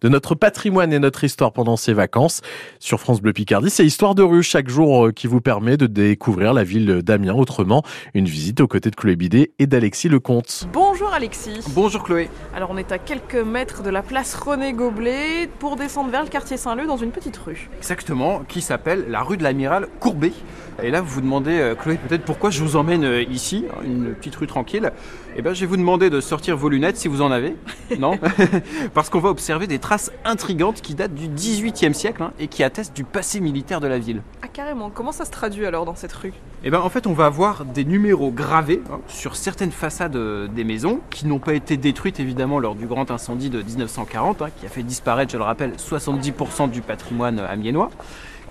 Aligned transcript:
de 0.00 0.08
notre 0.08 0.34
patrimoine 0.34 0.92
et 0.92 0.98
notre 0.98 1.24
histoire 1.24 1.52
pendant 1.52 1.76
ces 1.76 1.92
vacances. 1.92 2.40
Sur 2.78 3.00
France 3.00 3.20
Bleu 3.20 3.32
Picardie, 3.32 3.70
c'est 3.70 3.84
Histoire 3.84 4.14
de 4.14 4.22
rue 4.22 4.42
chaque 4.42 4.68
jour 4.68 5.06
euh, 5.06 5.12
qui 5.12 5.26
vous 5.26 5.40
permet 5.40 5.76
de 5.76 5.86
découvrir 5.86 6.52
la 6.52 6.64
ville 6.64 7.02
d'Amiens 7.02 7.34
autrement. 7.34 7.82
Une 8.14 8.26
visite 8.26 8.60
aux 8.60 8.68
côtés 8.68 8.90
de 8.90 8.96
Chloé 8.96 9.16
Bidet 9.16 9.52
et 9.58 9.66
d'Alexis 9.66 10.08
Lecomte. 10.08 10.68
Bonjour 10.72 11.12
Alexis. 11.12 11.60
Bonjour 11.70 12.04
Chloé. 12.04 12.28
Alors 12.54 12.70
on 12.70 12.76
est 12.76 12.92
à 12.92 12.98
quelques 12.98 13.34
mètres 13.34 13.82
de 13.82 13.90
la 13.90 14.02
place 14.02 14.34
René 14.34 14.72
Goblet 14.72 15.48
pour 15.58 15.76
descendre 15.76 16.10
vers 16.10 16.22
le 16.22 16.28
quartier 16.28 16.56
Saint-Leu 16.56 16.86
dans 16.86 16.96
une 16.96 17.10
petite 17.10 17.36
rue. 17.36 17.68
Exactement, 17.78 18.42
qui 18.48 18.60
s'appelle 18.60 19.06
la 19.08 19.22
rue 19.22 19.36
de 19.36 19.42
l'Amiral 19.42 19.88
Courbet. 20.00 20.32
Et 20.82 20.90
là, 20.90 21.00
vous 21.00 21.08
vous 21.08 21.20
demandez, 21.20 21.58
euh, 21.58 21.74
Chloé, 21.74 21.96
peut-être 21.96 22.24
pourquoi 22.24 22.50
je 22.50 22.62
vous 22.62 22.76
emmène 22.76 23.04
euh, 23.04 23.22
ici, 23.22 23.64
une 23.84 24.14
petite 24.14 24.36
rue 24.36 24.46
tranquille. 24.46 24.92
Eh 25.36 25.42
bien, 25.42 25.52
je 25.52 25.60
vais 25.60 25.66
vous 25.66 25.76
demander 25.76 26.08
de 26.08 26.20
sortir 26.20 26.56
vos 26.56 26.68
lunettes 26.68 26.96
si 26.96 27.08
vous 27.08 27.20
en 27.20 27.32
avez. 27.32 27.56
Non 27.98 28.18
Parce 28.94 29.10
qu'on 29.10 29.18
va 29.18 29.28
observer 29.28 29.66
des 29.66 29.80
traces 29.88 30.12
intrigantes 30.26 30.82
qui 30.82 30.94
datent 30.94 31.14
du 31.14 31.28
18e 31.28 31.94
siècle 31.94 32.22
hein, 32.22 32.32
et 32.38 32.48
qui 32.48 32.62
attestent 32.62 32.94
du 32.94 33.04
passé 33.04 33.40
militaire 33.40 33.80
de 33.80 33.86
la 33.86 33.98
ville. 33.98 34.20
Ah 34.42 34.48
carrément, 34.48 34.90
comment 34.90 35.12
ça 35.12 35.24
se 35.24 35.30
traduit 35.30 35.64
alors 35.64 35.86
dans 35.86 35.94
cette 35.94 36.12
rue? 36.12 36.34
Eh 36.62 36.68
bien, 36.68 36.80
en 36.80 36.90
fait, 36.90 37.06
on 37.06 37.14
va 37.14 37.24
avoir 37.24 37.64
des 37.64 37.86
numéros 37.86 38.30
gravés 38.30 38.82
hein, 38.92 38.98
sur 39.08 39.34
certaines 39.34 39.72
façades 39.72 40.14
euh, 40.14 40.46
des 40.46 40.64
maisons 40.64 41.00
qui 41.08 41.26
n'ont 41.26 41.38
pas 41.38 41.54
été 41.54 41.78
détruites 41.78 42.20
évidemment 42.20 42.58
lors 42.58 42.74
du 42.74 42.84
grand 42.84 43.10
incendie 43.10 43.48
de 43.48 43.62
1940, 43.62 44.42
hein, 44.42 44.48
qui 44.60 44.66
a 44.66 44.68
fait 44.68 44.82
disparaître, 44.82 45.32
je 45.32 45.38
le 45.38 45.44
rappelle, 45.44 45.72
70% 45.76 46.68
du 46.68 46.82
patrimoine 46.82 47.38
amiénois. 47.38 47.88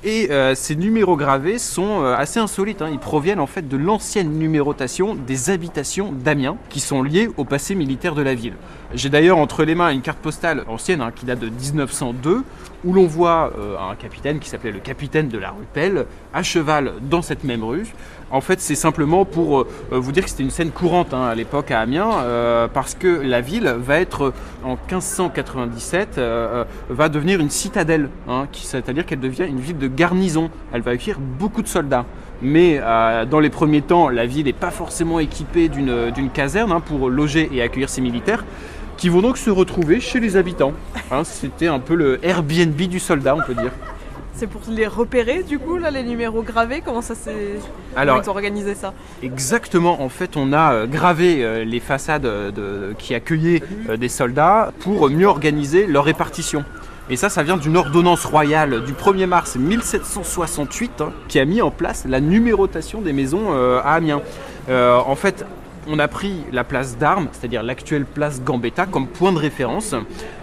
Et 0.04 0.30
euh, 0.30 0.54
ces 0.54 0.76
numéros 0.76 1.18
gravés 1.18 1.58
sont 1.58 2.04
euh, 2.04 2.16
assez 2.16 2.40
insolites. 2.40 2.82
hein. 2.82 2.90
Ils 2.92 3.00
proviennent 3.00 3.40
en 3.40 3.48
fait 3.48 3.68
de 3.68 3.78
l'ancienne 3.78 4.32
numérotation 4.32 5.16
des 5.16 5.50
habitations 5.50 6.12
d'Amiens 6.12 6.58
qui 6.70 6.80
sont 6.80 7.02
liées 7.02 7.30
au 7.38 7.46
passé 7.46 7.74
militaire 7.74 8.14
de 8.14 8.22
la 8.22 8.36
ville. 8.36 8.54
J'ai 8.94 9.10
d'ailleurs 9.10 9.38
entre 9.38 9.64
les 9.64 9.76
mains 9.76 9.90
une 9.90 10.02
carte 10.02 10.20
postale 10.20 10.64
ancienne 10.68 11.02
hein, 11.02 11.12
qui 11.14 11.26
date 11.26 11.40
de 11.40 11.50
1902 11.50 12.44
où 12.86 12.94
l'on 12.94 13.08
voit 13.08 13.52
euh, 13.58 13.76
un 13.78 13.96
capitaine 13.96 14.40
qui 14.40 14.50
s'appelait 14.50 14.72
le 14.72 14.80
capitaine 14.80 15.30
de 15.30 15.38
la 15.38 15.50
rue 15.50 15.66
Pelle 15.74 16.06
à 16.34 16.44
cheval 16.44 16.94
dans 17.02 17.22
cette 17.22 17.44
même 17.44 17.64
rue. 17.64 17.88
En 18.30 18.42
fait, 18.42 18.60
c'est 18.60 18.76
simplement 18.76 19.24
pour 19.24 19.62
euh, 19.62 19.66
vous 19.92 20.12
dire 20.12 20.24
que 20.24 20.30
c'était 20.30 20.44
une 20.44 20.50
scène 20.50 20.72
courante 20.72 21.14
hein, 21.14 21.24
à 21.24 21.36
l'époque 21.36 21.72
à 21.72 21.80
Amiens, 21.80 22.20
euh, 22.20 22.68
parce 22.68 22.94
que 22.94 23.08
la 23.08 23.40
ville 23.40 23.74
va 23.80 24.00
être 24.00 24.34
en 24.66 24.72
1597 24.72 26.18
euh, 26.18 26.22
euh, 26.48 26.64
va 26.90 27.10
devenir 27.10 27.40
une 27.40 27.50
citadelle, 27.50 28.10
hein, 28.28 28.48
c'est-à-dire 28.52 29.06
qu'elle 29.06 29.20
devient 29.20 29.46
une 29.48 29.60
ville 29.60 29.78
de 29.78 29.88
garnison. 29.88 30.50
Elle 30.74 30.82
va 30.82 30.92
accueillir 30.92 31.20
beaucoup 31.20 31.62
de 31.62 31.68
soldats. 31.68 32.06
Mais 32.42 32.80
euh, 32.82 33.26
dans 33.26 33.40
les 33.40 33.50
premiers 33.50 33.82
temps, 33.82 34.10
la 34.10 34.26
ville 34.26 34.46
n'est 34.46 34.54
pas 34.54 34.72
forcément 34.72 35.20
équipée 35.20 35.70
d'une 35.70 36.12
d'une 36.12 36.30
caserne 36.30 36.72
hein, 36.72 36.82
pour 36.82 37.10
loger 37.10 37.50
et 37.52 37.62
accueillir 37.62 37.90
ses 37.90 38.02
militaires, 38.02 38.46
qui 38.98 39.10
vont 39.10 39.22
donc 39.22 39.38
se 39.38 39.50
retrouver 39.50 40.00
chez 40.00 40.20
les 40.20 40.36
habitants. 40.38 40.74
Hein, 41.12 41.24
C'était 41.24 41.68
un 41.68 41.80
peu 41.80 41.96
le 41.96 42.20
Airbnb 42.26 42.76
du 42.76 43.00
soldat, 43.00 43.36
on 43.36 43.42
peut 43.42 43.54
dire. 43.56 43.72
C'est 44.34 44.46
pour 44.48 44.62
les 44.70 44.86
repérer 44.86 45.42
du 45.42 45.58
coup 45.58 45.78
là 45.78 45.90
les 45.90 46.04
numéros 46.04 46.44
gravés 46.44 46.82
Comment 46.86 47.02
ça 47.02 47.16
s'est 47.16 47.56
Alors, 47.96 48.16
Comment 48.18 48.24
ils 48.24 48.30
ont 48.30 48.34
organisé 48.34 48.76
ça 48.76 48.94
Exactement, 49.24 50.00
en 50.04 50.10
fait 50.10 50.38
on 50.38 50.54
a 50.54 50.74
euh, 50.74 50.86
gravé 50.86 51.44
euh, 51.44 51.64
les 51.66 51.80
façades 51.80 52.26
euh, 52.28 52.52
de- 52.52 52.94
qui 53.00 53.16
accueillaient 53.16 53.64
des 53.98 54.10
soldats 54.10 54.74
pour 54.82 55.10
mieux 55.10 55.26
organiser 55.26 55.88
leur 55.88 56.04
répartition. 56.06 56.64
Et 57.10 57.16
ça, 57.16 57.30
ça 57.30 57.42
vient 57.42 57.58
d'une 57.58 57.78
ordonnance 57.78 58.26
royale 58.26 58.84
du 58.84 58.92
1er 58.94 59.26
mars 59.28 59.56
1768 59.56 61.02
hein, 61.02 61.12
qui 61.28 61.40
a 61.40 61.46
mis 61.46 61.62
en 61.62 61.72
place 61.72 62.06
la 62.08 62.20
numérotation 62.20 63.02
des 63.02 63.14
maisons 63.14 63.54
euh, 63.54 63.80
à 63.84 63.94
Amiens. 63.94 64.22
Euh, 64.70 64.98
en 64.98 65.16
fait, 65.16 65.46
on 65.88 66.00
a 66.00 66.08
pris 66.08 66.44
la 66.52 66.64
place 66.64 66.98
d'Armes, 66.98 67.30
c'est-à-dire 67.32 67.64
l'actuelle 67.64 68.06
place 68.06 68.42
Gambetta, 68.42 68.86
comme 68.86 69.08
point 69.08 69.32
de 69.32 69.38
référence. 69.38 69.96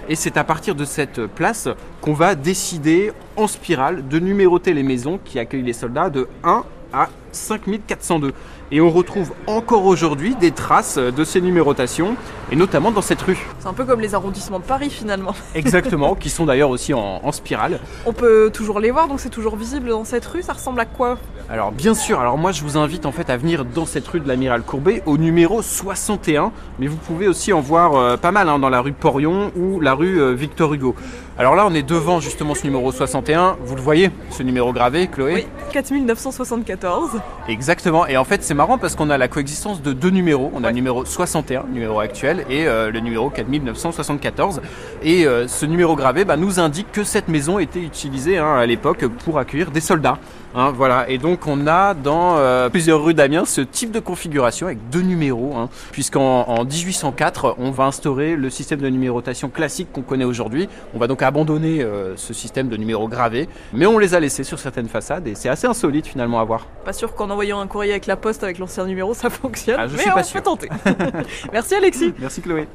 Et 0.09 0.15
c'est 0.15 0.37
à 0.37 0.45
partir 0.45 0.75
de 0.75 0.85
cette 0.85 1.27
place 1.27 1.69
qu'on 2.01 2.15
va 2.15 2.35
décider 2.35 3.13
en 3.37 3.47
spirale 3.47 4.07
de 4.09 4.19
numéroter 4.19 4.75
les 4.75 4.83
maisons 4.83 5.19
qui 5.25 5.39
accueillent 5.39 5.63
les 5.63 5.73
soldats 5.73 6.11
de 6.11 6.29
1 6.43 6.65
à 6.93 7.09
5402. 7.35 8.33
Et 8.73 8.81
on 8.81 8.91
retrouve 8.91 9.33
encore 9.47 9.85
aujourd'hui 9.85 10.35
des 10.35 10.51
traces 10.51 10.97
de 10.97 11.25
ces 11.25 11.41
numérotations, 11.41 12.17
et 12.51 12.57
notamment 12.57 12.91
dans 12.91 13.03
cette 13.03 13.21
rue. 13.21 13.39
C'est 13.59 13.69
un 13.69 13.75
peu 13.75 13.85
comme 13.85 14.01
les 14.01 14.15
arrondissements 14.15 14.59
de 14.59 14.65
Paris 14.65 14.91
finalement. 14.91 15.35
Exactement, 15.55 16.15
qui 16.15 16.31
sont 16.31 16.47
d'ailleurs 16.47 16.71
aussi 16.71 16.95
en, 16.95 17.21
en 17.23 17.33
spirale. 17.33 17.81
On 18.07 18.13
peut 18.13 18.51
toujours 18.53 18.81
les 18.81 18.91
voir 18.91 19.09
donc 19.09 19.21
c'est 19.21 19.29
toujours 19.31 19.57
visible 19.57 19.89
dans 19.91 20.05
cette 20.05 20.25
rue. 20.25 20.43
Ça 20.43 20.55
ressemble 20.55 20.81
à 20.81 20.87
quoi? 20.87 21.19
Alors 21.51 21.73
bien 21.73 21.95
sûr, 21.95 22.21
alors 22.21 22.39
moi 22.39 22.53
je 22.53 22.63
vous 22.63 22.79
invite 22.79 23.07
en 23.07 23.13
fait 23.13 23.29
à 23.29 23.37
venir 23.37 23.65
dans 23.65 23.85
cette 23.87 24.09
rue 24.09 24.21
de 24.21 24.27
l'Amiral 24.29 24.63
Courbet 24.63 25.03
au 25.05 25.19
numéro 25.19 25.61
61, 25.61 26.53
mais 26.79 26.87
vous 26.87 26.97
pouvez 26.97 27.29
aussi 27.29 27.53
en 27.53 27.61
voir 27.61 27.95
euh, 27.95 28.17
pas 28.17 28.33
mal 28.33 28.49
hein, 28.49 28.59
dans 28.59 28.71
la 28.71 28.81
rue 28.81 28.93
Porion 28.93 29.53
ou 29.57 29.81
la 29.81 29.95
rue 29.95 30.21
euh, 30.21 30.33
Victor 30.33 30.73
Hugo. 30.73 30.95
Alors 31.37 31.57
là 31.57 31.67
on 31.67 31.75
est 31.75 31.83
devant 31.83 32.21
justement 32.21 32.55
ce 32.55 32.63
numéro 32.63 32.93
61, 32.93 33.57
vous 33.61 33.75
le 33.75 33.83
voyez, 33.83 34.13
ce 34.31 34.45
numéro 34.45 34.73
gravé, 34.73 35.09
Chloé 35.09 35.35
Oui, 35.35 35.47
4974. 35.73 37.21
Exactement, 37.49 38.07
et 38.07 38.17
en 38.17 38.23
fait 38.23 38.45
c'est 38.45 38.55
marrant 38.55 38.79
parce 38.79 38.95
qu'on 38.95 39.11
a 39.11 39.19
la 39.19 39.27
coexistence 39.27 39.83
de 39.83 39.93
deux 39.93 40.11
numéros. 40.11 40.53
On 40.55 40.63
a 40.63 40.69
le 40.69 40.77
numéro 40.77 41.05
61, 41.05 41.65
numéro 41.73 41.99
actuel, 41.99 42.47
et 42.49 42.69
euh, 42.69 42.93
le 42.93 43.01
numéro 43.01 43.31
4974. 43.31 44.63
Et 45.03 45.27
euh, 45.27 45.49
ce 45.49 45.67
numéro 45.67 45.97
gravé 45.97 46.25
bah, 46.25 46.37
nous 46.37 46.61
indique 46.61 46.93
que 46.93 47.03
cette 47.03 47.27
maison 47.27 47.59
était 47.59 47.81
utilisée 47.81 48.39
hein, 48.39 48.55
à 48.55 48.65
l'époque 48.65 49.05
pour 49.25 49.41
accueillir 49.41 49.73
des 49.73 49.81
soldats. 49.81 50.19
Hein, 50.57 50.71
voilà, 50.73 51.11
et 51.11 51.19
donc 51.19 51.49
on 51.49 51.67
a 51.67 51.95
dans 51.95 52.37
euh, 52.37 52.69
plusieurs 52.69 53.03
rues 53.03 53.13
d'Amiens 53.13 53.45
ce 53.45 53.61
type 53.61 53.91
de 53.91 53.99
configuration 53.99 54.69
avec 54.69 54.89
deux 54.89 55.01
numéros, 55.01 55.57
hein, 55.57 55.69
puisqu'en 55.91 56.45
en 56.47 56.65
1804 56.65 57.57
on 57.59 57.73
va 57.73 57.87
instaurer 57.87 58.37
le 58.37 58.51
système 58.51 58.79
de 58.79 58.89
numérotation 58.89 59.49
classique 59.49 59.89
qu'on 59.93 60.03
connaît 60.03 60.25
aujourd'hui. 60.25 60.69
On 60.95 60.99
va 61.01 61.09
donc 61.09 61.24
abandonner 61.25 61.83
euh, 61.83 62.17
ce 62.17 62.33
système 62.33 62.69
de 62.69 62.77
numéros 62.77 63.09
gravés, 63.09 63.49
mais 63.73 63.87
on 63.87 63.99
les 63.99 64.15
a 64.15 64.21
laissés 64.21 64.45
sur 64.45 64.59
certaines 64.59 64.89
façades 64.89 65.27
et 65.27 65.35
c'est 65.35 65.49
assez 65.49 65.67
insolite 65.67 66.07
finalement 66.07 66.41
à 66.41 66.45
voir. 66.45 66.67
Pas 66.85 66.93
sûr 66.93 67.15
qu'en 67.15 67.31
envoyant 67.31 67.61
un 67.61 67.67
courrier 67.67 67.93
avec 67.93 68.07
la 68.07 68.17
poste 68.17 68.45
avec 68.45 68.59
l'ancien 68.59 68.87
numéro 68.87 69.15
ça 69.15 69.31
fonctionne. 69.31 69.77
Ah, 69.79 69.89
je 69.89 69.97
mais 69.97 70.23
suis 70.23 70.39
on 70.39 70.39
peut 70.39 70.45
tenter. 70.45 70.69
Merci 71.53 71.75
Alexis. 71.75 72.15
Merci 72.19 72.41
Chloé. 72.41 72.69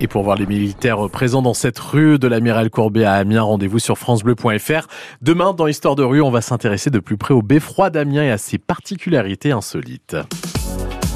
Et 0.00 0.08
pour 0.08 0.22
voir 0.22 0.36
les 0.36 0.46
militaires 0.46 1.08
présents 1.10 1.42
dans 1.42 1.54
cette 1.54 1.78
rue 1.78 2.18
de 2.18 2.26
l'Amiral 2.26 2.70
Courbet 2.70 3.04
à 3.04 3.14
Amiens, 3.14 3.42
rendez-vous 3.42 3.78
sur 3.78 3.98
francebleu.fr. 3.98 4.86
Demain, 5.20 5.52
dans 5.52 5.66
Histoire 5.66 5.96
de 5.96 6.02
rue, 6.02 6.22
on 6.22 6.30
va 6.30 6.40
s'intéresser 6.40 6.90
de 6.90 6.98
plus 6.98 7.16
près 7.16 7.34
au 7.34 7.42
beffroi 7.42 7.90
d'Amiens 7.90 8.24
et 8.24 8.30
à 8.30 8.38
ses 8.38 8.58
particularités 8.58 9.52
insolites. 9.52 10.16